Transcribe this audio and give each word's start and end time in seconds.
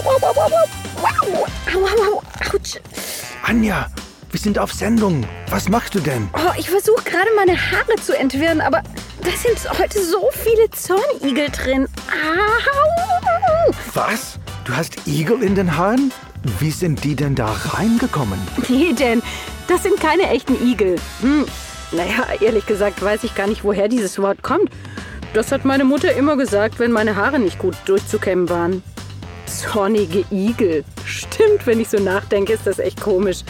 Au, 0.00 0.02
au, 0.02 0.16
au, 0.16 0.30
au, 0.30 1.44
au, 1.74 1.78
au, 1.78 2.16
au, 2.16 2.22
Autsch. 2.54 2.78
Anja, 3.46 3.86
wir 4.30 4.40
sind 4.40 4.58
auf 4.58 4.72
Sendung. 4.72 5.26
Was 5.50 5.68
machst 5.68 5.94
du 5.94 6.00
denn? 6.00 6.26
Oh, 6.32 6.52
ich 6.58 6.70
versuche 6.70 7.02
gerade 7.04 7.28
meine 7.36 7.54
Haare 7.54 7.96
zu 8.00 8.16
entwirren, 8.16 8.62
aber 8.62 8.82
da 9.22 9.30
sind 9.30 9.78
heute 9.78 10.02
so 10.02 10.30
viele 10.32 10.70
Zornigel 10.70 11.50
drin. 11.50 11.86
Au! 12.08 13.72
Was? 13.92 14.38
Du 14.64 14.74
hast 14.74 15.06
Igel 15.06 15.42
in 15.42 15.54
den 15.54 15.76
Haaren? 15.76 16.12
Wie 16.60 16.70
sind 16.70 17.04
die 17.04 17.14
denn 17.14 17.34
da 17.34 17.54
reingekommen? 17.74 18.38
Nee, 18.68 18.94
denn 18.94 19.22
das 19.68 19.82
sind 19.82 20.00
keine 20.00 20.30
echten 20.30 20.54
Igel. 20.66 20.96
Hm. 21.20 21.44
Naja, 21.92 22.26
ehrlich 22.40 22.64
gesagt 22.64 23.02
weiß 23.02 23.24
ich 23.24 23.34
gar 23.34 23.48
nicht, 23.48 23.64
woher 23.64 23.88
dieses 23.88 24.18
Wort 24.18 24.42
kommt. 24.42 24.70
Das 25.34 25.52
hat 25.52 25.66
meine 25.66 25.84
Mutter 25.84 26.14
immer 26.14 26.38
gesagt, 26.38 26.78
wenn 26.78 26.90
meine 26.90 27.16
Haare 27.16 27.38
nicht 27.38 27.58
gut 27.58 27.76
durchzukämmen 27.84 28.48
waren. 28.48 28.82
Zornige 29.50 30.24
Igel. 30.30 30.84
Stimmt, 31.04 31.66
wenn 31.66 31.80
ich 31.80 31.88
so 31.88 31.98
nachdenke, 31.98 32.52
ist 32.52 32.66
das 32.66 32.78
echt 32.78 33.00
komisch. 33.00 33.40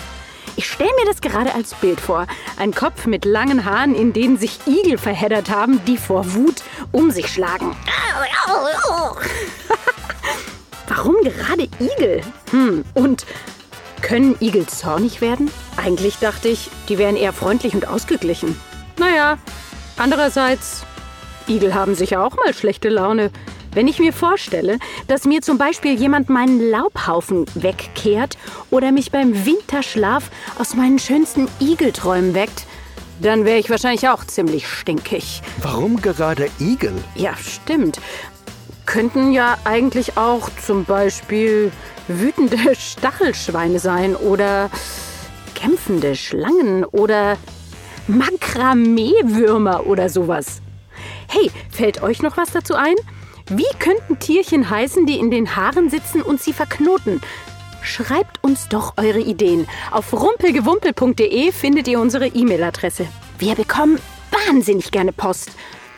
Ich 0.56 0.68
stelle 0.68 0.90
mir 0.98 1.06
das 1.06 1.20
gerade 1.20 1.54
als 1.54 1.74
Bild 1.74 2.00
vor. 2.00 2.26
Ein 2.58 2.74
Kopf 2.74 3.06
mit 3.06 3.24
langen 3.24 3.64
Haaren, 3.64 3.94
in 3.94 4.12
denen 4.12 4.38
sich 4.38 4.58
Igel 4.66 4.98
verheddert 4.98 5.50
haben, 5.50 5.84
die 5.84 5.98
vor 5.98 6.34
Wut 6.34 6.62
um 6.90 7.10
sich 7.10 7.28
schlagen. 7.28 7.76
Warum 10.88 11.16
gerade 11.22 11.68
Igel? 11.78 12.22
Hm, 12.50 12.84
und 12.94 13.26
können 14.02 14.36
Igel 14.40 14.66
zornig 14.66 15.20
werden? 15.20 15.50
Eigentlich 15.76 16.18
dachte 16.18 16.48
ich, 16.48 16.70
die 16.88 16.98
wären 16.98 17.16
eher 17.16 17.32
freundlich 17.32 17.74
und 17.74 17.86
ausgeglichen. 17.86 18.58
Naja, 18.98 19.38
andererseits, 19.96 20.82
Igel 21.46 21.74
haben 21.74 21.94
sicher 21.94 22.24
auch 22.24 22.36
mal 22.36 22.54
schlechte 22.54 22.88
Laune. 22.88 23.30
Wenn 23.72 23.86
ich 23.86 24.00
mir 24.00 24.12
vorstelle, 24.12 24.78
dass 25.06 25.24
mir 25.24 25.42
zum 25.42 25.56
Beispiel 25.56 25.94
jemand 25.94 26.28
meinen 26.28 26.60
Laubhaufen 26.70 27.46
wegkehrt 27.54 28.36
oder 28.70 28.90
mich 28.90 29.12
beim 29.12 29.46
Winterschlaf 29.46 30.30
aus 30.58 30.74
meinen 30.74 30.98
schönsten 30.98 31.48
Igelträumen 31.60 32.34
weckt, 32.34 32.66
dann 33.20 33.44
wäre 33.44 33.58
ich 33.58 33.70
wahrscheinlich 33.70 34.08
auch 34.08 34.24
ziemlich 34.24 34.66
stinkig. 34.66 35.42
Warum 35.62 36.00
gerade 36.00 36.48
Igel? 36.58 36.94
Ja, 37.14 37.36
stimmt. 37.36 38.00
Könnten 38.86 39.30
ja 39.30 39.56
eigentlich 39.64 40.16
auch 40.16 40.50
zum 40.64 40.84
Beispiel 40.84 41.70
wütende 42.08 42.74
Stachelschweine 42.74 43.78
sein 43.78 44.16
oder 44.16 44.68
kämpfende 45.54 46.16
Schlangen 46.16 46.84
oder 46.84 47.36
Makramee-Würmer 48.08 49.86
oder 49.86 50.08
sowas. 50.08 50.60
Hey, 51.28 51.52
fällt 51.70 52.02
euch 52.02 52.22
noch 52.22 52.36
was 52.36 52.50
dazu 52.50 52.74
ein? 52.74 52.96
Wie 53.52 53.66
könnten 53.80 54.20
Tierchen 54.20 54.70
heißen, 54.70 55.06
die 55.06 55.18
in 55.18 55.32
den 55.32 55.56
Haaren 55.56 55.90
sitzen 55.90 56.22
und 56.22 56.40
sie 56.40 56.52
verknoten? 56.52 57.20
Schreibt 57.82 58.44
uns 58.44 58.68
doch 58.68 58.94
eure 58.96 59.18
Ideen. 59.18 59.66
Auf 59.90 60.12
rumpelgewumpel.de 60.12 61.50
findet 61.50 61.88
ihr 61.88 61.98
unsere 61.98 62.28
E-Mail-Adresse. 62.28 63.08
Wir 63.40 63.56
bekommen 63.56 63.98
wahnsinnig 64.30 64.92
gerne 64.92 65.12
Post. 65.12 65.50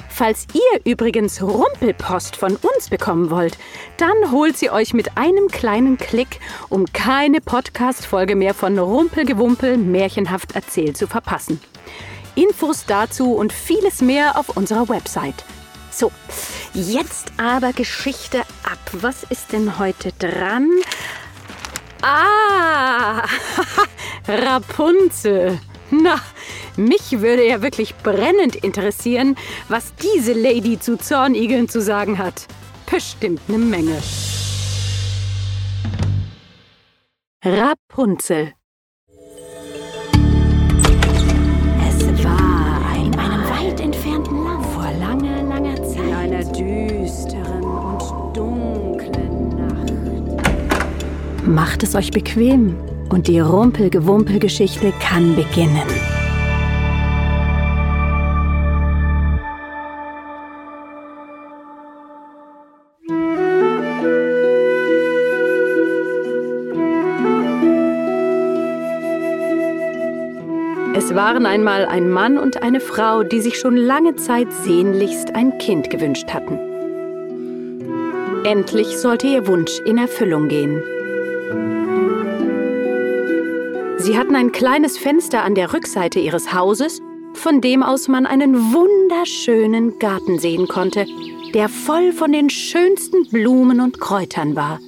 Falls 0.09 0.47
ihr 0.55 0.81
übrigens 0.91 1.43
Rumpelpost 1.43 2.37
von 2.37 2.57
uns 2.57 2.89
bekommen 2.89 3.29
wollt, 3.29 3.59
dann 3.99 4.33
holt 4.33 4.57
sie 4.57 4.71
euch 4.71 4.95
mit 4.95 5.19
einem 5.19 5.49
kleinen 5.49 5.99
Klick, 5.99 6.41
um 6.71 6.87
keine 6.95 7.43
Podcast-Folge 7.43 8.35
mehr 8.35 8.55
von 8.55 8.79
Rumpelgewumpel 8.79 9.77
märchenhaft 9.77 10.55
erzählt 10.55 10.97
zu 10.97 11.07
verpassen. 11.07 11.61
Infos 12.35 12.87
dazu 12.87 13.35
und 13.35 13.53
vieles 13.53 14.01
mehr 14.01 14.39
auf 14.39 14.57
unserer 14.57 14.89
Website. 14.89 15.45
So, 15.93 16.11
jetzt 16.73 17.33
aber 17.37 17.73
Geschichte 17.73 18.41
ab. 18.65 18.79
Was 18.93 19.25
ist 19.25 19.53
denn 19.53 19.79
heute 19.79 20.13
dran? 20.19 20.71
Ah, 22.01 23.23
Rapunzel. 24.27 25.61
Na, 25.91 26.19
mich 26.77 27.21
würde 27.21 27.47
ja 27.47 27.61
wirklich 27.61 27.95
brennend 27.97 28.57
interessieren, 28.57 29.37
was 29.69 29.95
diese 29.97 30.33
Lady 30.33 30.81
zu 30.81 30.97
Zornigeln 30.97 31.69
zu 31.69 31.83
sagen 31.83 32.17
hat. 32.17 32.47
Bestimmt 32.91 33.43
eine 33.49 33.59
Menge. 33.59 34.03
Rapunzel. 37.45 38.55
Macht 51.65 51.85
es 51.85 51.95
euch 51.95 52.11
bequem 52.11 52.75
und 53.09 53.29
die 53.29 53.39
Rumpelgewumpel-Geschichte 53.39 54.93
kann 54.99 55.37
beginnen. 55.37 55.87
Es 70.97 71.15
waren 71.15 71.47
einmal 71.47 71.87
ein 71.87 72.11
Mann 72.11 72.39
und 72.39 72.61
eine 72.61 72.81
Frau, 72.81 73.23
die 73.23 73.41
sich 73.41 73.61
schon 73.61 73.77
lange 73.77 74.17
Zeit 74.17 74.53
sehnlichst 74.53 75.37
ein 75.37 75.59
Kind 75.59 75.91
gewünscht 75.91 76.35
hatten. 76.35 76.59
Endlich 78.45 78.99
sollte 78.99 79.29
ihr 79.29 79.47
Wunsch 79.47 79.79
in 79.85 79.99
Erfüllung 79.99 80.49
gehen. 80.49 80.83
Sie 84.03 84.19
hatten 84.19 84.35
ein 84.35 84.51
kleines 84.51 84.99
Fenster 84.99 85.45
an 85.45 85.55
der 85.55 85.73
Rückseite 85.73 86.19
ihres 86.19 86.53
Hauses, 86.53 87.01
von 87.35 87.61
dem 87.61 87.85
aus 87.85 88.09
man 88.09 88.27
einen 88.27 88.73
wunderschönen 88.73 90.01
Garten 90.01 90.41
sehen 90.41 90.67
konnte, 90.67 91.07
der 91.55 91.69
voll 91.69 92.11
von 92.11 92.33
den 92.33 92.51
schönsten 92.51 93.29
Blumen 93.29 93.81
und 93.81 94.01
Kräutern 94.01 94.57
war. 94.57 94.81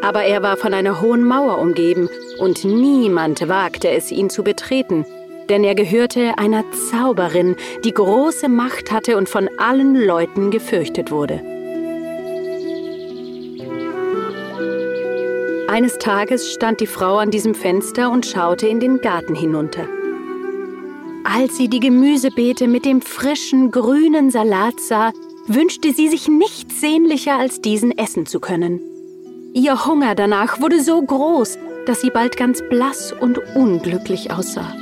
Aber 0.00 0.22
er 0.22 0.44
war 0.44 0.56
von 0.56 0.74
einer 0.74 1.00
hohen 1.00 1.24
Mauer 1.24 1.58
umgeben 1.58 2.08
und 2.38 2.64
niemand 2.64 3.48
wagte 3.48 3.90
es, 3.90 4.12
ihn 4.12 4.30
zu 4.30 4.44
betreten, 4.44 5.04
denn 5.48 5.64
er 5.64 5.74
gehörte 5.74 6.38
einer 6.38 6.64
Zauberin, 6.70 7.56
die 7.82 7.94
große 7.94 8.48
Macht 8.48 8.92
hatte 8.92 9.16
und 9.16 9.28
von 9.28 9.50
allen 9.58 9.96
Leuten 9.96 10.52
gefürchtet 10.52 11.10
wurde. 11.10 11.57
Eines 15.78 15.98
Tages 15.98 16.52
stand 16.54 16.80
die 16.80 16.88
Frau 16.88 17.18
an 17.18 17.30
diesem 17.30 17.54
Fenster 17.54 18.10
und 18.10 18.26
schaute 18.26 18.66
in 18.66 18.80
den 18.80 19.00
Garten 19.00 19.36
hinunter. 19.36 19.86
Als 21.22 21.56
sie 21.56 21.68
die 21.68 21.78
Gemüsebeete 21.78 22.66
mit 22.66 22.84
dem 22.84 23.00
frischen, 23.00 23.70
grünen 23.70 24.32
Salat 24.32 24.80
sah, 24.80 25.12
wünschte 25.46 25.92
sie 25.92 26.08
sich 26.08 26.26
nichts 26.26 26.80
sehnlicher, 26.80 27.36
als 27.38 27.60
diesen 27.60 27.96
essen 27.96 28.26
zu 28.26 28.40
können. 28.40 28.80
Ihr 29.54 29.86
Hunger 29.86 30.16
danach 30.16 30.60
wurde 30.60 30.82
so 30.82 31.00
groß, 31.00 31.56
dass 31.86 32.00
sie 32.00 32.10
bald 32.10 32.36
ganz 32.36 32.60
blass 32.68 33.12
und 33.12 33.38
unglücklich 33.54 34.32
aussah. 34.32 34.74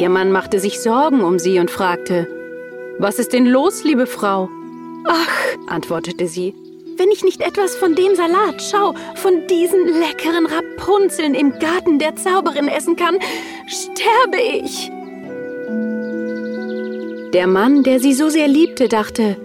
Ihr 0.00 0.08
Mann 0.08 0.32
machte 0.32 0.58
sich 0.58 0.80
Sorgen 0.80 1.22
um 1.22 1.38
sie 1.38 1.60
und 1.60 1.70
fragte, 1.70 2.26
Was 2.98 3.20
ist 3.20 3.32
denn 3.32 3.46
los, 3.46 3.84
liebe 3.84 4.08
Frau? 4.08 4.48
Ach, 5.06 5.28
antwortete 5.68 6.26
sie, 6.26 6.54
wenn 6.98 7.10
ich 7.10 7.24
nicht 7.24 7.40
etwas 7.40 7.76
von 7.76 7.94
dem 7.94 8.14
Salat, 8.14 8.62
schau, 8.62 8.94
von 9.16 9.46
diesen 9.46 9.86
leckeren 9.86 10.46
Rapunzeln 10.46 11.34
im 11.34 11.58
Garten 11.58 11.98
der 11.98 12.16
Zauberin 12.16 12.68
essen 12.68 12.96
kann, 12.96 13.18
sterbe 13.66 14.40
ich. 14.40 14.90
Der 17.32 17.46
Mann, 17.46 17.82
der 17.82 18.00
sie 18.00 18.14
so 18.14 18.28
sehr 18.28 18.48
liebte, 18.48 18.88
dachte, 18.88 19.36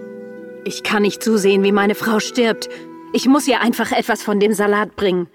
ich 0.64 0.82
kann 0.82 1.02
nicht 1.02 1.22
zusehen, 1.22 1.62
wie 1.62 1.72
meine 1.72 1.94
Frau 1.94 2.20
stirbt. 2.20 2.68
Ich 3.12 3.26
muss 3.26 3.48
ihr 3.48 3.60
einfach 3.60 3.92
etwas 3.92 4.22
von 4.22 4.40
dem 4.40 4.52
Salat 4.54 4.96
bringen. 4.96 5.28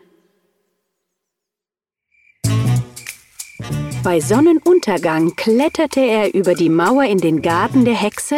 Bei 4.03 4.21
Sonnenuntergang 4.21 5.35
kletterte 5.35 5.99
er 5.99 6.33
über 6.33 6.53
die 6.53 6.69
Mauer 6.69 7.03
in 7.03 7.17
den 7.17 7.41
Garten 7.41 7.83
der 7.83 7.95
Hexe, 7.95 8.37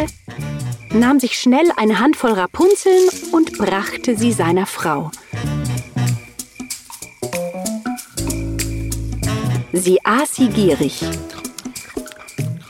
nahm 0.92 1.20
sich 1.20 1.38
schnell 1.38 1.70
eine 1.76 2.00
Handvoll 2.00 2.32
Rapunzeln 2.32 3.08
und 3.32 3.58
brachte 3.58 4.16
sie 4.16 4.32
seiner 4.32 4.66
Frau. 4.66 5.10
Sie 9.72 9.98
aß 10.04 10.34
sie 10.34 10.48
gierig. 10.48 11.02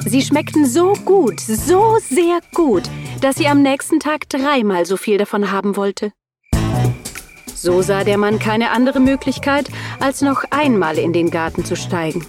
Sie 0.05 0.23
schmeckten 0.23 0.67
so 0.67 0.93
gut, 1.05 1.41
so 1.41 1.99
sehr 2.01 2.41
gut, 2.55 2.83
dass 3.21 3.37
sie 3.37 3.49
am 3.49 3.63
nächsten 3.63 4.01
Tag 4.01 4.29
dreimal 4.29 4.85
so 4.87 4.97
viel 4.97 5.19
davon 5.19 5.51
haben 5.51 5.77
wollte. 5.77 6.13
So 7.55 7.83
sah 7.83 8.05
der 8.05 8.17
Mann 8.17 8.39
keine 8.39 8.71
andere 8.71 9.01
Möglichkeit, 9.01 9.69
als 9.99 10.23
noch 10.23 10.45
einmal 10.51 10.99
in 10.99 11.13
den 11.13 11.31
Garten 11.31 11.65
zu 11.65 11.77
steigen. 11.77 12.27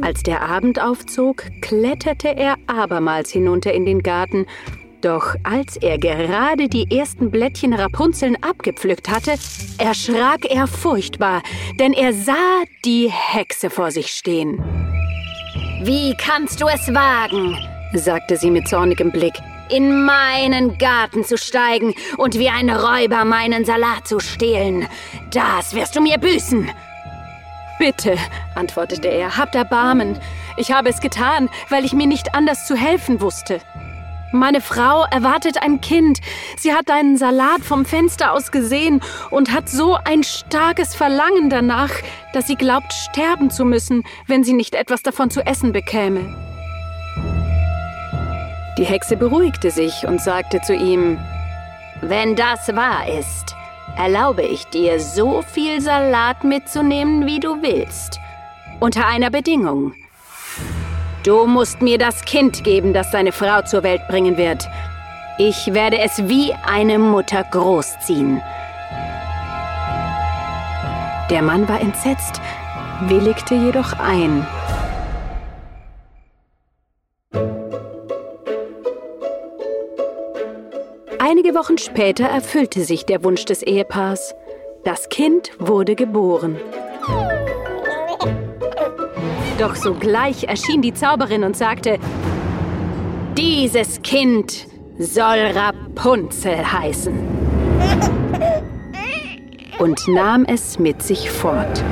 Als 0.00 0.22
der 0.22 0.42
Abend 0.42 0.80
aufzog, 0.80 1.44
kletterte 1.60 2.28
er 2.28 2.56
abermals 2.66 3.30
hinunter 3.30 3.72
in 3.72 3.84
den 3.84 4.02
Garten. 4.02 4.46
Doch 5.00 5.34
als 5.44 5.76
er 5.76 5.98
gerade 5.98 6.68
die 6.68 6.96
ersten 6.96 7.30
Blättchen 7.30 7.72
Rapunzeln 7.72 8.36
abgepflückt 8.42 9.08
hatte, 9.08 9.34
erschrak 9.78 10.44
er 10.50 10.66
furchtbar, 10.66 11.42
denn 11.78 11.92
er 11.92 12.12
sah 12.12 12.62
die 12.84 13.10
Hexe 13.10 13.70
vor 13.70 13.90
sich 13.90 14.08
stehen. 14.08 14.58
Wie 15.82 16.14
kannst 16.16 16.60
du 16.60 16.66
es 16.66 16.92
wagen? 16.92 17.56
sagte 17.94 18.36
sie 18.36 18.50
mit 18.50 18.66
zornigem 18.68 19.12
Blick, 19.12 19.34
in 19.70 20.04
meinen 20.04 20.76
Garten 20.78 21.24
zu 21.24 21.38
steigen 21.38 21.94
und 22.16 22.38
wie 22.38 22.48
ein 22.48 22.70
Räuber 22.70 23.24
meinen 23.24 23.64
Salat 23.64 24.08
zu 24.08 24.18
stehlen. 24.18 24.88
Das 25.30 25.74
wirst 25.74 25.94
du 25.94 26.00
mir 26.00 26.18
büßen. 26.18 26.68
Bitte, 27.78 28.16
antwortete 28.54 29.08
er, 29.08 29.36
habt 29.36 29.54
Erbarmen. 29.54 30.18
Ich 30.56 30.72
habe 30.72 30.88
es 30.88 31.00
getan, 31.00 31.48
weil 31.68 31.84
ich 31.84 31.92
mir 31.92 32.06
nicht 32.06 32.34
anders 32.34 32.66
zu 32.66 32.74
helfen 32.74 33.20
wusste. 33.20 33.60
Meine 34.32 34.60
Frau 34.60 35.04
erwartet 35.10 35.62
ein 35.62 35.80
Kind. 35.80 36.18
Sie 36.58 36.74
hat 36.74 36.88
deinen 36.90 37.16
Salat 37.16 37.62
vom 37.62 37.86
Fenster 37.86 38.32
aus 38.32 38.50
gesehen 38.50 39.00
und 39.30 39.52
hat 39.52 39.70
so 39.70 39.96
ein 40.04 40.22
starkes 40.22 40.94
Verlangen 40.94 41.48
danach, 41.48 41.92
dass 42.34 42.46
sie 42.46 42.56
glaubt, 42.56 42.92
sterben 42.92 43.50
zu 43.50 43.64
müssen, 43.64 44.02
wenn 44.26 44.44
sie 44.44 44.52
nicht 44.52 44.74
etwas 44.74 45.02
davon 45.02 45.30
zu 45.30 45.46
essen 45.46 45.72
bekäme. 45.72 46.36
Die 48.76 48.84
Hexe 48.84 49.16
beruhigte 49.16 49.70
sich 49.70 50.06
und 50.06 50.20
sagte 50.20 50.60
zu 50.60 50.74
ihm, 50.74 51.18
Wenn 52.02 52.36
das 52.36 52.68
wahr 52.76 53.08
ist, 53.08 53.56
erlaube 53.98 54.42
ich 54.42 54.64
dir, 54.68 55.00
so 55.00 55.42
viel 55.42 55.80
Salat 55.80 56.44
mitzunehmen, 56.44 57.26
wie 57.26 57.40
du 57.40 57.60
willst. 57.60 58.18
Unter 58.80 59.06
einer 59.06 59.30
Bedingung. 59.30 59.92
Du 61.24 61.46
musst 61.46 61.82
mir 61.82 61.98
das 61.98 62.24
Kind 62.24 62.62
geben, 62.62 62.94
das 62.94 63.10
deine 63.10 63.32
Frau 63.32 63.62
zur 63.62 63.82
Welt 63.82 64.06
bringen 64.08 64.36
wird. 64.36 64.68
Ich 65.36 65.74
werde 65.74 65.98
es 65.98 66.28
wie 66.28 66.54
eine 66.66 66.98
Mutter 66.98 67.44
großziehen. 67.44 68.40
Der 71.28 71.42
Mann 71.42 71.68
war 71.68 71.80
entsetzt, 71.80 72.40
willigte 73.08 73.54
jedoch 73.54 73.92
ein. 73.98 74.46
Einige 81.48 81.60
Wochen 81.60 81.78
später 81.78 82.26
erfüllte 82.26 82.84
sich 82.84 83.06
der 83.06 83.24
Wunsch 83.24 83.46
des 83.46 83.62
Ehepaars. 83.62 84.34
Das 84.84 85.08
Kind 85.08 85.50
wurde 85.58 85.94
geboren. 85.94 86.58
Doch 89.58 89.74
sogleich 89.74 90.44
erschien 90.44 90.82
die 90.82 90.92
Zauberin 90.92 91.44
und 91.44 91.56
sagte, 91.56 91.98
dieses 93.38 94.02
Kind 94.02 94.66
soll 94.98 95.38
Rapunzel 95.38 96.70
heißen. 96.70 97.18
Und 99.78 100.06
nahm 100.06 100.44
es 100.44 100.78
mit 100.78 101.02
sich 101.02 101.30
fort. 101.30 101.82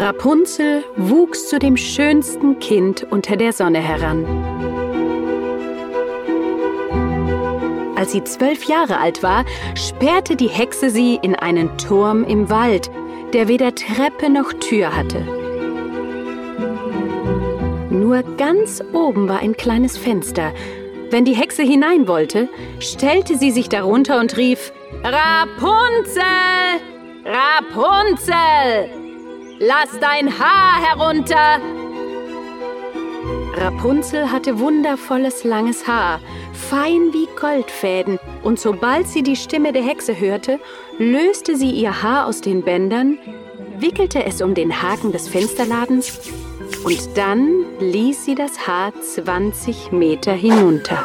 Rapunzel 0.00 0.82
wuchs 0.96 1.50
zu 1.50 1.58
dem 1.58 1.76
schönsten 1.76 2.58
Kind 2.58 3.06
unter 3.10 3.36
der 3.36 3.52
Sonne 3.52 3.80
heran. 3.80 4.24
Als 7.96 8.12
sie 8.12 8.24
zwölf 8.24 8.64
Jahre 8.64 8.96
alt 8.96 9.22
war, 9.22 9.44
sperrte 9.74 10.36
die 10.36 10.48
Hexe 10.48 10.88
sie 10.88 11.18
in 11.20 11.34
einen 11.34 11.76
Turm 11.76 12.24
im 12.24 12.48
Wald, 12.48 12.90
der 13.34 13.46
weder 13.46 13.74
Treppe 13.74 14.30
noch 14.30 14.54
Tür 14.54 14.96
hatte. 14.96 15.20
Nur 17.90 18.22
ganz 18.38 18.82
oben 18.94 19.28
war 19.28 19.40
ein 19.40 19.54
kleines 19.54 19.98
Fenster. 19.98 20.54
Wenn 21.10 21.26
die 21.26 21.36
Hexe 21.36 21.62
hinein 21.62 22.08
wollte, 22.08 22.48
stellte 22.78 23.36
sie 23.36 23.50
sich 23.50 23.68
darunter 23.68 24.18
und 24.18 24.38
rief 24.38 24.72
Rapunzel! 25.04 26.22
Rapunzel! 27.26 28.99
Lass 29.62 29.90
dein 30.00 30.38
Haar 30.38 30.80
herunter! 30.80 31.60
Rapunzel 33.58 34.32
hatte 34.32 34.58
wundervolles 34.58 35.44
langes 35.44 35.86
Haar, 35.86 36.18
fein 36.54 37.12
wie 37.12 37.28
Goldfäden, 37.38 38.18
und 38.42 38.58
sobald 38.58 39.06
sie 39.06 39.22
die 39.22 39.36
Stimme 39.36 39.74
der 39.74 39.82
Hexe 39.82 40.18
hörte, 40.18 40.60
löste 40.96 41.56
sie 41.56 41.72
ihr 41.72 42.02
Haar 42.02 42.26
aus 42.26 42.40
den 42.40 42.62
Bändern, 42.62 43.18
wickelte 43.76 44.24
es 44.24 44.40
um 44.40 44.54
den 44.54 44.80
Haken 44.80 45.12
des 45.12 45.28
Fensterladens 45.28 46.18
und 46.82 47.18
dann 47.18 47.66
ließ 47.80 48.24
sie 48.24 48.34
das 48.34 48.66
Haar 48.66 48.94
20 48.98 49.92
Meter 49.92 50.32
hinunter. 50.32 51.04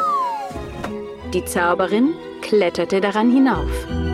Die 1.33 1.43
Zauberin 1.43 2.13
kletterte 2.41 3.01
daran 3.01 3.33
hinauf. 3.33 4.04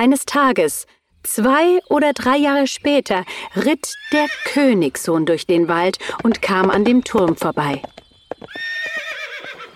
Eines 0.00 0.24
Tages, 0.24 0.86
zwei 1.24 1.78
oder 1.90 2.14
drei 2.14 2.38
Jahre 2.38 2.66
später, 2.66 3.26
ritt 3.54 3.92
der 4.14 4.28
Königssohn 4.46 5.26
durch 5.26 5.46
den 5.46 5.68
Wald 5.68 5.98
und 6.22 6.40
kam 6.40 6.70
an 6.70 6.86
dem 6.86 7.04
Turm 7.04 7.36
vorbei. 7.36 7.82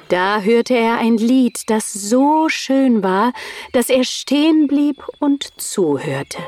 Da 0.09 0.41
hörte 0.41 0.73
er 0.73 0.97
ein 0.97 1.19
Lied, 1.19 1.65
das 1.67 1.93
so 1.93 2.49
schön 2.49 3.03
war, 3.03 3.35
dass 3.75 3.91
er 3.91 4.03
stehen 4.03 4.67
blieb 4.67 5.05
und 5.21 5.61
zuhörte. 5.61 6.39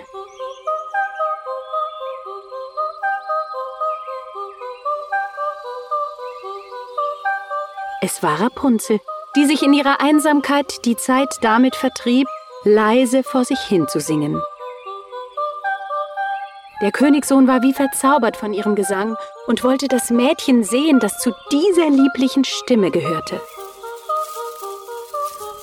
Es 8.01 8.23
war 8.23 8.41
Rapunzel, 8.41 9.01
die 9.37 9.45
sich 9.45 9.63
in 9.63 9.75
ihrer 9.75 10.01
Einsamkeit 10.01 10.87
die 10.87 10.97
Zeit 10.97 11.29
damit 11.43 11.77
vertrieb, 11.77 12.27
leise 12.65 13.23
vor 13.23 13.45
sich 13.45 13.61
hin 13.61 13.87
zu 13.89 14.01
singen. 14.01 14.41
Der 16.83 16.93
Königssohn 16.93 17.49
war 17.49 17.63
wie 17.63 17.73
verzaubert 17.73 18.37
von 18.37 18.53
ihrem 18.53 18.75
Gesang 18.75 19.17
und 19.47 19.65
wollte 19.65 19.89
das 19.89 20.11
Mädchen 20.11 20.63
sehen, 20.63 21.01
das 21.01 21.19
zu 21.19 21.33
dieser 21.51 21.89
lieblichen 21.89 22.45
Stimme 22.45 22.91
gehörte. 22.91 23.41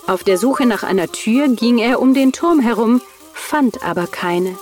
Auf 0.08 0.24
der 0.24 0.38
Suche 0.38 0.66
nach 0.66 0.84
einer 0.84 1.08
Tür 1.08 1.50
ging 1.50 1.78
er 1.78 2.02
um 2.02 2.14
den 2.14 2.34
Turm 2.34 2.60
herum, 2.60 3.02
fand 3.34 3.86
aber 3.86 4.08
keine. 4.08 4.58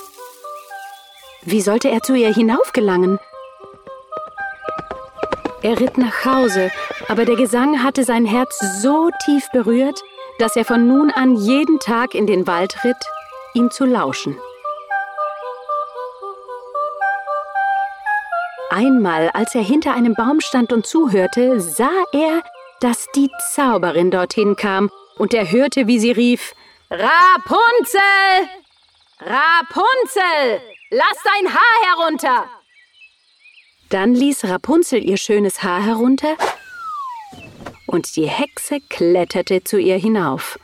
Wie 1.42 1.62
sollte 1.62 1.88
er 1.88 2.02
zu 2.02 2.14
ihr 2.14 2.32
hinaufgelangen? 2.32 3.18
Er 5.62 5.80
ritt 5.80 5.96
nach 5.96 6.24
Hause, 6.24 6.70
aber 7.08 7.24
der 7.24 7.36
Gesang 7.36 7.82
hatte 7.82 8.04
sein 8.04 8.26
Herz 8.26 8.58
so 8.82 9.10
tief 9.24 9.48
berührt, 9.52 10.02
dass 10.38 10.56
er 10.56 10.64
von 10.64 10.86
nun 10.86 11.10
an 11.10 11.36
jeden 11.36 11.78
Tag 11.78 12.14
in 12.14 12.26
den 12.26 12.46
Wald 12.46 12.84
ritt, 12.84 12.96
ihm 13.54 13.70
zu 13.70 13.84
lauschen. 13.84 14.38
Einmal, 18.70 19.28
als 19.30 19.54
er 19.54 19.62
hinter 19.62 19.94
einem 19.94 20.14
Baum 20.14 20.40
stand 20.40 20.72
und 20.72 20.86
zuhörte, 20.86 21.60
sah 21.60 22.04
er, 22.12 22.42
dass 22.80 23.06
die 23.14 23.30
Zauberin 23.52 24.10
dorthin 24.10 24.56
kam, 24.56 24.90
und 25.18 25.34
er 25.34 25.52
hörte, 25.52 25.86
wie 25.86 25.98
sie 25.98 26.10
rief 26.10 26.54
Rapunzel. 26.90 28.00
Rapunzel. 29.20 30.60
Lass 30.90 31.18
dein 31.22 31.54
Haar 31.54 31.96
herunter. 31.96 32.46
Dann 33.90 34.14
ließ 34.14 34.44
Rapunzel 34.46 35.04
ihr 35.04 35.18
schönes 35.18 35.62
Haar 35.62 35.82
herunter 35.82 36.36
und 37.92 38.16
die 38.16 38.26
Hexe 38.26 38.80
kletterte 38.88 39.62
zu 39.64 39.78
ihr 39.78 39.98
hinauf. 39.98 40.58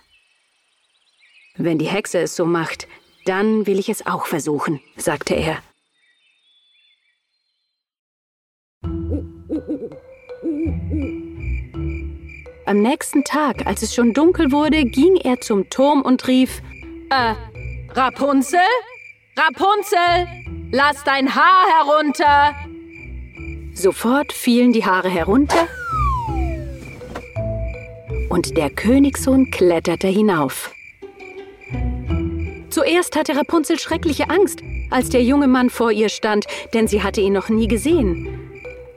Wenn 1.57 1.79
die 1.79 1.89
Hexe 1.89 2.21
es 2.21 2.35
so 2.35 2.47
macht, 2.47 2.89
dann 3.27 3.67
will 3.67 3.79
ich 3.79 3.91
es 3.91 4.07
auch 4.07 4.27
versuchen, 4.27 4.81
sagte 4.97 5.35
er. 5.35 5.63
Am 12.65 12.81
nächsten 12.81 13.25
Tag, 13.25 13.67
als 13.67 13.83
es 13.83 13.95
schon 13.95 14.15
dunkel 14.15 14.51
wurde, 14.51 14.85
ging 14.85 15.17
er 15.17 15.41
zum 15.41 15.69
Turm 15.69 16.01
und 16.01 16.27
rief, 16.29 16.63
äh, 17.11 17.35
Rapunzel? 17.91 18.61
Rapunzel, 19.37 20.27
lass 20.71 21.05
dein 21.05 21.35
Haar 21.35 21.67
herunter! 21.79 22.55
Sofort 23.75 24.33
fielen 24.33 24.73
die 24.73 24.85
Haare 24.85 25.11
herunter 25.11 25.69
und 28.29 28.57
der 28.57 28.71
Königssohn 28.71 29.51
kletterte 29.51 30.09
hinauf. 30.09 30.73
Zuerst 32.71 33.17
hatte 33.17 33.35
Rapunzel 33.35 33.79
schreckliche 33.79 34.31
Angst, 34.31 34.63
als 34.91 35.09
der 35.09 35.23
junge 35.23 35.49
Mann 35.49 35.71
vor 35.71 35.91
ihr 35.91 36.09
stand, 36.09 36.47
denn 36.75 36.87
sie 36.87 37.03
hatte 37.03 37.21
ihn 37.21 37.33
noch 37.33 37.49
nie 37.49 37.69
gesehen. 37.69 38.29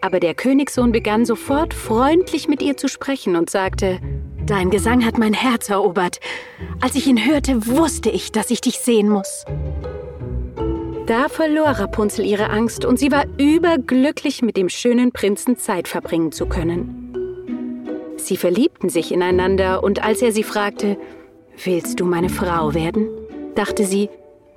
Aber 0.02 0.20
der 0.20 0.34
Königssohn 0.34 0.92
begann 0.92 1.26
sofort 1.26 1.74
freundlich 1.74 2.48
mit 2.48 2.62
ihr 2.62 2.76
zu 2.76 2.88
sprechen 2.88 3.36
und 3.36 3.50
sagte, 3.50 4.00
Dein 4.46 4.72
Gesang 4.72 5.06
hat 5.06 5.18
mein 5.18 5.34
Herz 5.34 5.70
erobert. 5.70 6.20
Als 6.82 6.96
ich 6.96 7.08
ihn 7.08 7.26
hörte, 7.26 7.68
wusste 7.68 8.10
ich, 8.10 8.32
dass 8.32 8.50
ich 8.50 8.60
dich 8.60 8.80
sehen 8.80 9.08
muss. 9.08 9.46
Da 11.06 11.30
verlor 11.30 11.68
Rapunzel 11.68 12.26
ihre 12.26 12.50
Angst 12.50 12.84
und 12.84 12.98
sie 12.98 13.12
war 13.12 13.26
überglücklich, 13.38 14.42
mit 14.42 14.58
dem 14.58 14.70
schönen 14.70 15.12
Prinzen 15.12 15.58
Zeit 15.58 15.88
verbringen 15.88 16.32
zu 16.32 16.48
können. 16.48 17.01
Sie 18.24 18.38
verliebten 18.38 18.90
sich 18.90 19.12
ineinander 19.12 19.84
und 19.84 20.04
als 20.04 20.22
er 20.22 20.32
sie 20.32 20.44
fragte, 20.44 20.98
Willst 21.64 22.00
du 22.00 22.06
meine 22.06 22.30
Frau 22.30 22.74
werden? 22.74 23.08
dachte 23.56 23.84
sie, 23.84 24.10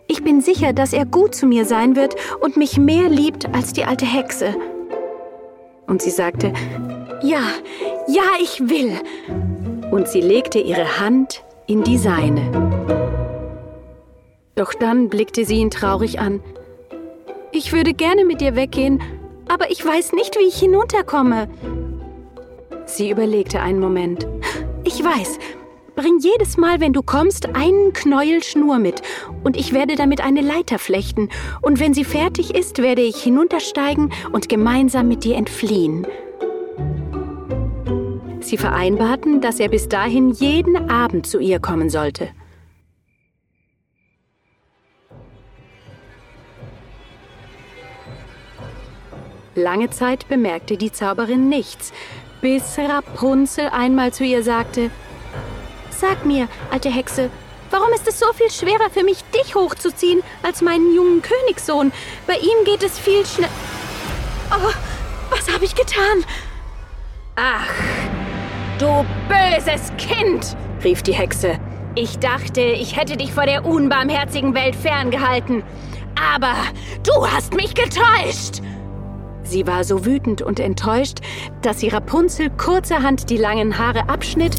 ich 0.07 0.23
bin 0.23 0.41
sicher, 0.43 0.73
dass 0.73 0.93
er 0.93 1.07
gut 1.07 1.35
zu 1.35 1.47
mir 1.47 1.65
sein 1.65 1.97
wird 1.97 2.15
und 2.41 2.57
mich 2.57 2.79
mehr 2.79 3.09
liebt 3.09 3.47
als 3.55 3.73
die 3.73 3.85
alte 3.85 4.05
Hexe. 4.05 4.55
Und 5.87 6.03
sie 6.03 6.11
sagte, 6.11 6.53
Ja, 7.23 7.43
ja, 8.07 8.23
ich 8.41 8.69
will. 8.69 8.93
Und 9.91 10.09
sie 10.09 10.21
legte 10.21 10.59
ihre 10.59 11.01
Hand 11.01 11.43
in 11.67 11.83
die 11.85 11.99
seine. 11.99 12.43
Doch 14.57 14.75
dann 14.75 15.09
blickte 15.09 15.47
sie 15.47 15.57
ihn 15.57 15.71
traurig 15.71 16.21
an. 16.21 16.41
Ich 17.51 17.73
würde 17.73 17.95
gerne 17.95 18.25
mit 18.25 18.41
dir 18.41 18.57
weggehen, 18.57 19.03
aber 19.49 19.71
ich 19.71 19.85
weiß 19.85 20.13
nicht, 20.13 20.37
wie 20.39 20.47
ich 20.47 20.59
hinunterkomme. 20.59 21.49
Sie 22.87 23.11
überlegte 23.11 23.61
einen 23.61 23.81
Moment. 23.81 24.27
Ich 24.85 25.03
weiß. 25.03 25.39
Bring 25.97 26.19
jedes 26.19 26.57
Mal, 26.57 26.81
wenn 26.81 26.93
du 26.93 27.03
kommst, 27.03 27.55
einen 27.55 27.93
Knäuel 27.93 28.43
Schnur 28.43 28.79
mit, 28.79 29.01
und 29.45 29.57
ich 29.57 29.73
werde 29.73 29.95
damit 29.95 30.21
eine 30.21 30.41
Leiter 30.41 30.81
flechten, 30.81 31.29
und 31.63 31.79
wenn 31.79 31.95
sie 31.95 32.05
fertig 32.05 32.53
ist, 32.53 32.79
werde 32.79 33.03
ich 33.03 33.23
hinuntersteigen 33.23 34.13
und 34.33 34.49
gemeinsam 34.49 35.07
mit 35.07 35.23
dir 35.23 35.37
entfliehen. 35.37 36.05
Sie 38.41 38.59
vereinbarten, 38.59 39.41
dass 39.41 39.61
er 39.61 39.69
bis 39.69 39.89
dahin 39.89 40.31
jeden 40.33 40.91
Abend 40.91 41.27
zu 41.27 41.39
ihr 41.39 41.61
kommen 41.61 41.89
sollte. 41.89 42.29
Lange 49.55 49.91
Zeit 49.91 50.27
bemerkte 50.29 50.77
die 50.77 50.91
Zauberin 50.91 51.49
nichts, 51.49 51.93
bis 52.45 52.79
Rapunzel 52.79 53.71
einmal 53.71 54.13
zu 54.13 54.23
ihr 54.23 54.43
sagte, 54.43 54.91
Sag 55.89 56.27
mir, 56.27 56.47
alte 56.71 56.91
Hexe, 56.91 57.31
warum 57.71 57.91
ist 57.95 58.07
es 58.07 58.21
so 58.21 58.27
viel 58.35 58.51
schwerer 58.51 58.91
für 58.93 59.03
mich, 59.03 59.25
dich 59.35 59.55
hochzuziehen, 59.55 60.23
als 60.43 60.61
meinen 60.61 60.95
jungen 60.95 61.23
Königssohn? 61.23 61.91
Bei 62.27 62.35
ihm 62.35 62.65
geht 62.67 62.83
es 62.83 62.99
viel 62.99 63.25
schnell... 63.25 63.49
Oh, 64.51 64.73
was 65.31 65.51
habe 65.51 65.65
ich 65.65 65.75
getan? 65.75 66.23
Ach, 67.37 67.73
du 68.79 69.07
böses 69.27 69.91
Kind, 69.97 70.55
rief 70.85 71.03
die 71.03 71.15
Hexe. 71.15 71.59
Ich 71.95 72.19
dachte, 72.19 72.61
ich 72.61 72.95
hätte 72.95 73.17
dich 73.17 73.33
vor 73.33 73.47
der 73.47 73.65
unbarmherzigen 73.65 74.53
Welt 74.55 74.77
ferngehalten. 74.77 75.63
Aber 76.35 76.57
du 77.05 77.27
hast 77.27 77.55
mich 77.55 77.75
getäuscht. 77.75 78.61
Sie 79.45 79.67
war 79.67 79.85
so 79.85 80.05
wütend 80.05 80.43
und 80.43 80.59
enttäuscht, 80.59 81.19
dass 81.63 81.81
sie 81.81 81.89
Rapunzel 81.89 82.51
kurzerhand 82.51 83.31
die 83.31 83.37
langen 83.37 83.79
Haare 83.79 84.09
abschnitt 84.09 84.57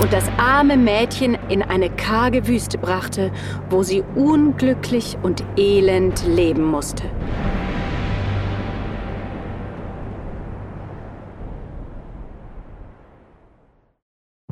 und 0.00 0.12
das 0.12 0.30
arme 0.38 0.76
Mädchen 0.76 1.36
in 1.48 1.62
eine 1.62 1.90
karge 1.90 2.46
Wüste 2.46 2.78
brachte, 2.78 3.32
wo 3.68 3.82
sie 3.82 4.04
unglücklich 4.14 5.18
und 5.22 5.44
elend 5.56 6.24
leben 6.26 6.64
musste. 6.64 7.04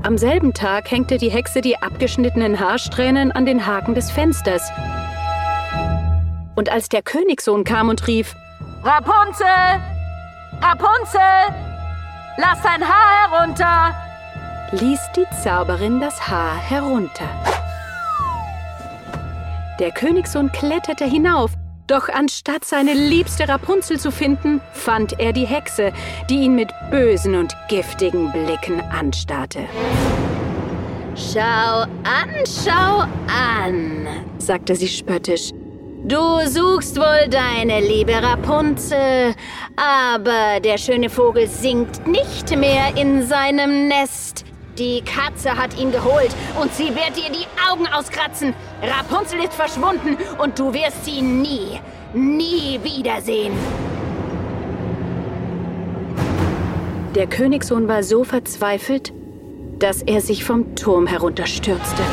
Am 0.03 0.19
selben 0.19 0.53
Tag 0.53 0.91
hängte 0.91 1.19
die 1.19 1.31
Hexe 1.31 1.61
die 1.61 1.79
abgeschnittenen 1.79 2.61
Haarsträhnen 2.61 3.33
an 3.33 3.45
den 3.45 3.67
Haken 3.67 3.95
des 3.95 4.11
Fensters. 4.11 4.71
Und 6.55 6.71
als 6.71 6.89
der 6.89 7.03
Königssohn 7.03 7.65
kam 7.65 7.89
und 7.89 8.07
rief, 8.07 8.35
Rapunzel! 8.87 9.83
Rapunzel! 10.63 11.53
Lass 12.37 12.63
dein 12.63 12.81
Haar 12.87 13.33
herunter! 13.33 13.95
ließ 14.71 15.01
die 15.17 15.27
Zauberin 15.43 16.01
das 16.01 16.29
Haar 16.29 16.57
herunter. 16.57 17.29
Der 19.81 19.91
Königssohn 19.91 20.53
kletterte 20.53 21.05
hinauf, 21.05 21.51
doch 21.89 22.09
anstatt 22.09 22.65
seine 22.65 22.95
liebste 22.95 23.49
Rapunzel 23.49 23.99
zu 23.99 24.13
finden, 24.13 24.61
fand 24.73 25.19
er 25.19 25.33
die 25.33 25.47
Hexe, 25.47 25.93
die 26.31 26.43
ihn 26.43 26.55
mit 26.55 26.73
bösen 26.89 27.35
und 27.35 27.57
giftigen 27.69 28.31
Blicken 28.31 28.81
anstarrte. 28.81 29.67
Schau 31.17 31.41
an, 32.05 32.31
schau 32.47 33.01
an, 33.27 34.07
sagte 34.39 34.77
sie 34.77 34.87
spöttisch. 34.87 35.51
Du 36.09 36.47
suchst 36.47 36.97
wohl 36.99 37.29
deine 37.29 37.81
liebe 37.81 38.13
Rapunzel, 38.13 39.35
aber 39.75 40.61
der 40.61 40.79
schöne 40.79 41.11
Vogel 41.11 41.49
singt 41.49 42.07
nicht 42.07 42.57
mehr 42.57 42.97
in 42.97 43.27
seinem 43.27 43.89
Nest. 43.89 44.45
Die 44.79 45.03
Katze 45.03 45.57
hat 45.57 45.77
ihn 45.77 45.91
geholt 45.91 46.31
und 46.61 46.73
sie 46.73 46.95
wird 46.95 47.17
dir 47.17 47.29
die 47.33 47.49
Augen 47.69 47.89
auskratzen. 47.89 48.55
Rapunzel 48.85 49.41
ist 49.41 49.55
verschwunden 49.55 50.17
und 50.39 50.57
du 50.57 50.73
wirst 50.73 51.05
sie 51.05 51.23
nie, 51.23 51.81
nie 52.15 52.79
wiedersehen. 52.85 53.55
Der 57.17 57.27
Königssohn 57.27 57.89
war 57.89 58.05
so 58.05 58.23
verzweifelt, 58.23 59.13
dass 59.81 60.03
er 60.03 60.21
sich 60.21 60.45
vom 60.45 60.77
Turm 60.77 61.09
herunterstürzte. 61.09 62.05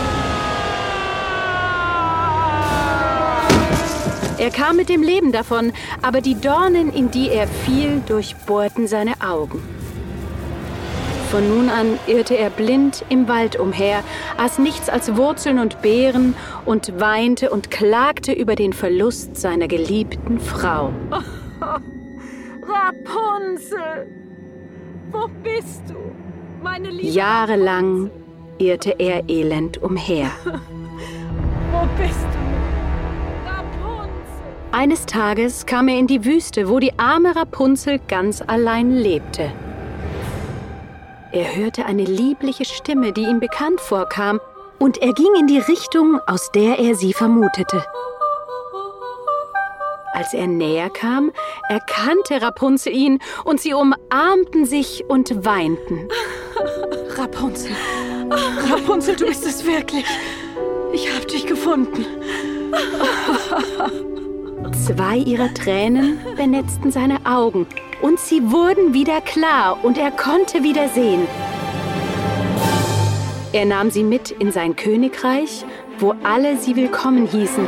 Er 4.43 4.51
kam 4.51 4.75
mit 4.75 4.89
dem 4.89 5.01
Leben 5.01 5.31
davon, 5.31 5.71
aber 6.01 6.19
die 6.19 6.35
Dornen, 6.35 6.93
in 6.93 7.09
die 7.09 7.29
er 7.29 7.47
fiel, 7.47 8.01
durchbohrten 8.05 8.87
seine 8.87 9.13
Augen. 9.25 9.63
Von 11.31 11.47
nun 11.47 11.69
an 11.69 11.97
irrte 12.07 12.37
er 12.37 12.49
blind 12.49 13.05
im 13.07 13.29
Wald 13.29 13.57
umher, 13.57 14.03
aß 14.35 14.59
nichts 14.59 14.89
als 14.89 15.15
Wurzeln 15.15 15.59
und 15.59 15.81
Beeren 15.81 16.35
und 16.65 16.99
weinte 16.99 17.51
und 17.51 17.71
klagte 17.71 18.33
über 18.33 18.55
den 18.55 18.73
Verlust 18.73 19.37
seiner 19.37 19.69
geliebten 19.69 20.41
Frau. 20.41 20.91
Oh, 21.09 21.61
Rapunzel, 22.67 24.11
wo 25.09 25.29
bist 25.41 25.83
du, 25.87 25.95
meine 26.61 26.89
liebe 26.89 27.07
Jahrelang 27.07 28.11
irrte 28.57 28.93
er 28.99 29.23
elend 29.29 29.81
umher. 29.81 30.29
wo 30.43 31.87
bist 31.97 32.25
du? 32.33 32.42
Eines 34.73 35.05
Tages 35.05 35.67
kam 35.67 35.87
er 35.87 35.99
in 35.99 36.07
die 36.07 36.25
Wüste, 36.25 36.67
wo 36.67 36.79
die 36.79 36.97
arme 36.97 37.35
Rapunzel 37.35 37.99
ganz 38.07 38.41
allein 38.41 38.89
lebte. 38.89 39.51
Er 41.31 41.55
hörte 41.55 41.85
eine 41.85 42.05
liebliche 42.05 42.65
Stimme, 42.65 43.13
die 43.13 43.21
ihm 43.21 43.39
bekannt 43.39 43.79
vorkam, 43.79 44.39
und 44.79 44.97
er 44.97 45.13
ging 45.13 45.31
in 45.39 45.45
die 45.45 45.59
Richtung, 45.59 46.19
aus 46.25 46.49
der 46.55 46.79
er 46.79 46.95
sie 46.95 47.13
vermutete. 47.13 47.85
Als 50.11 50.33
er 50.33 50.47
näher 50.47 50.89
kam, 50.89 51.31
erkannte 51.69 52.41
Rapunzel 52.41 52.93
ihn 52.93 53.19
und 53.45 53.61
sie 53.61 53.75
umarmten 53.75 54.65
sich 54.65 55.03
und 55.07 55.45
weinten. 55.45 56.07
Rapunzel, 57.15 57.75
Rapunzel, 58.71 59.17
du 59.17 59.27
bist 59.27 59.45
es 59.45 59.63
wirklich. 59.67 60.05
Ich 60.93 61.13
habe 61.13 61.27
dich 61.27 61.45
gefunden. 61.45 62.07
Zwei 64.73 65.17
ihrer 65.17 65.53
Tränen 65.53 66.17
benetzten 66.35 66.91
seine 66.91 67.25
Augen 67.25 67.67
und 68.01 68.19
sie 68.19 68.51
wurden 68.51 68.93
wieder 68.93 69.21
klar 69.21 69.77
und 69.83 69.97
er 69.97 70.11
konnte 70.11 70.63
wieder 70.63 70.89
sehen. 70.89 71.27
Er 73.53 73.65
nahm 73.65 73.91
sie 73.91 74.03
mit 74.03 74.31
in 74.31 74.51
sein 74.51 74.75
Königreich, 74.75 75.63
wo 75.99 76.15
alle 76.23 76.57
sie 76.57 76.75
willkommen 76.75 77.27
hießen. 77.27 77.67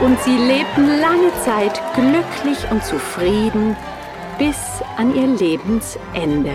Und 0.00 0.20
sie 0.22 0.36
lebten 0.36 0.86
lange 1.00 1.32
Zeit 1.44 1.80
glücklich 1.94 2.70
und 2.70 2.82
zufrieden 2.82 3.76
bis 4.38 4.56
an 4.96 5.14
ihr 5.14 5.26
Lebensende. 5.26 6.54